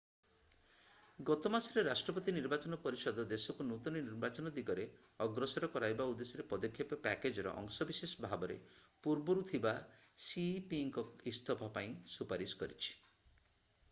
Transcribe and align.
ଗତ 1.29 1.49
ମାସରେ 1.55 1.81
ରାଷ୍ଟ୍ରପତି 1.87 2.33
ନିର୍ବାଚନ 2.37 2.79
ପରିଷଦ 2.85 3.25
ଦେଶକୁ 3.33 3.67
ନୂତନ 3.67 4.01
ନିର୍ବାଚନ 4.07 4.53
ଦିଗରେ 4.55 4.87
ଅଗ୍ରସର 5.27 5.69
କରାଇବା 5.75 6.09
ଉଦ୍ଦେଶ୍ୟରେ 6.13 6.47
ପଦକ୍ଷେପ 6.55 6.99
ପ୍ୟାକେଜର 7.05 7.53
ଅଂଶ 7.63 7.89
ବିଶେଷ 7.93 8.27
ଭାବରେ 8.27 8.59
ପୂର୍ବରୁ 9.05 9.47
ଥିବା 9.53 9.75
cepଙ୍କ 10.31 11.05
ଇସ୍ତଫା 11.35 11.71
ପାଇଁ 11.79 11.95
ସୁପାରିଶ 12.19 12.61
କରିଛି। 12.65 12.99